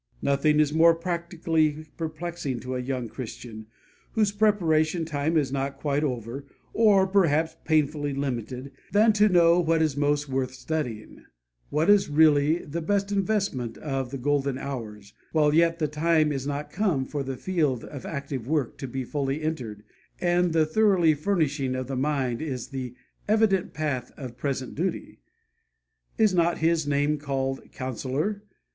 [0.23, 3.67] Nothing is more practically perplexing to a young Christian,
[4.13, 6.43] whose preparation time is not quite over,
[6.73, 11.25] or perhaps painfully limited, than to know what is most worth studying,
[11.69, 16.47] what is really the best investment of the golden hours, while yet the time is
[16.47, 19.83] not come for the field of active work to be fully entered,
[20.19, 22.95] and the 'thoroughly furnishing' of the mind is the
[23.27, 25.19] evident path of present duty.
[26.17, 28.41] Is not His name called 'Counsellor'?